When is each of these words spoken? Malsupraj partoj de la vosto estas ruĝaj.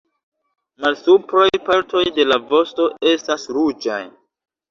Malsupraj 0.85 1.49
partoj 1.67 2.01
de 2.17 2.25
la 2.31 2.39
vosto 2.53 2.89
estas 3.13 3.47
ruĝaj. 3.59 4.01